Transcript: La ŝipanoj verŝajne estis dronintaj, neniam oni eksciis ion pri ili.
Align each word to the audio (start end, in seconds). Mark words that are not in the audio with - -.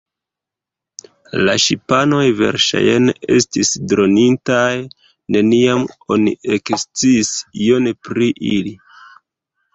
La 1.47 1.53
ŝipanoj 1.65 2.21
verŝajne 2.39 3.15
estis 3.35 3.71
dronintaj, 3.93 4.73
neniam 5.37 5.85
oni 6.17 6.35
eksciis 6.59 7.33
ion 7.69 7.93
pri 8.09 8.33
ili. 8.59 8.77